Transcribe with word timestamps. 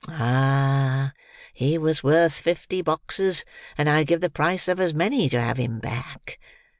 Ah! 0.07 1.13
he 1.53 1.77
was 1.77 2.03
worth 2.03 2.33
fifty 2.33 2.81
boxes, 2.81 3.45
and 3.77 3.87
I'd 3.87 4.07
give 4.07 4.19
the 4.19 4.31
price 4.31 4.67
of 4.67 4.79
as 4.79 4.95
many 4.95 5.29
to 5.29 5.39
have 5.39 5.57
him 5.57 5.77
back. 5.77 6.39